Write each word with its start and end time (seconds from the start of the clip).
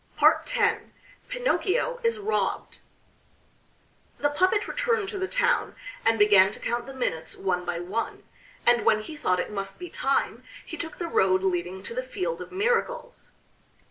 X 0.19 0.53
PINOCCHIO 1.29 1.99
IS 2.01 2.17
ROBBED 2.17 2.79
The 4.17 4.29
puppet 4.31 4.67
returned 4.67 5.09
to 5.09 5.19
the 5.19 5.27
town 5.27 5.75
and 6.03 6.17
began 6.17 6.51
to 6.53 6.59
count 6.59 6.87
the 6.87 6.93
minutes 6.95 7.35
one 7.37 7.65
by 7.65 7.79
one; 7.79 8.23
and 8.65 8.83
when 8.83 9.01
he 9.01 9.15
thought 9.15 9.39
it 9.39 9.51
must 9.51 9.77
be 9.77 9.91
time 9.91 10.43
he 10.65 10.75
took 10.75 10.97
the 10.97 11.07
road 11.07 11.43
leading 11.43 11.83
to 11.83 11.93
the 11.93 12.01
Field 12.01 12.41
of 12.41 12.51
Miracles. 12.51 13.29